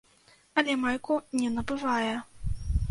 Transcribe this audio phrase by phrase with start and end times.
[0.61, 2.13] Але майку не набывае.